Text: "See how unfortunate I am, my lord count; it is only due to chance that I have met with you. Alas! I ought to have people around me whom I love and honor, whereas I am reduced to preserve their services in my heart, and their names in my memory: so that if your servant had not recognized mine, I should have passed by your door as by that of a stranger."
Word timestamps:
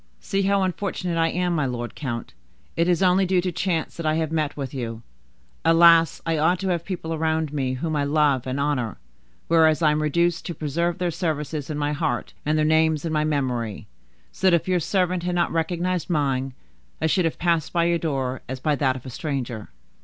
"See 0.19 0.41
how 0.41 0.63
unfortunate 0.63 1.19
I 1.19 1.27
am, 1.27 1.53
my 1.53 1.67
lord 1.67 1.93
count; 1.93 2.33
it 2.75 2.89
is 2.89 3.03
only 3.03 3.23
due 3.27 3.39
to 3.39 3.51
chance 3.51 3.95
that 3.95 4.05
I 4.07 4.15
have 4.15 4.31
met 4.31 4.57
with 4.57 4.73
you. 4.73 5.03
Alas! 5.63 6.23
I 6.25 6.39
ought 6.39 6.57
to 6.61 6.69
have 6.69 6.83
people 6.83 7.13
around 7.13 7.53
me 7.53 7.73
whom 7.75 7.95
I 7.95 8.03
love 8.03 8.47
and 8.47 8.59
honor, 8.59 8.97
whereas 9.47 9.83
I 9.83 9.91
am 9.91 10.01
reduced 10.01 10.43
to 10.47 10.55
preserve 10.55 10.97
their 10.97 11.11
services 11.11 11.69
in 11.69 11.77
my 11.77 11.93
heart, 11.93 12.33
and 12.47 12.57
their 12.57 12.65
names 12.65 13.05
in 13.05 13.13
my 13.13 13.23
memory: 13.25 13.85
so 14.31 14.49
that 14.49 14.55
if 14.55 14.67
your 14.67 14.79
servant 14.79 15.21
had 15.21 15.35
not 15.35 15.51
recognized 15.51 16.09
mine, 16.09 16.55
I 16.99 17.05
should 17.05 17.25
have 17.25 17.37
passed 17.37 17.71
by 17.71 17.83
your 17.85 17.99
door 17.99 18.41
as 18.49 18.59
by 18.59 18.73
that 18.77 18.95
of 18.95 19.05
a 19.05 19.11
stranger." 19.11 19.69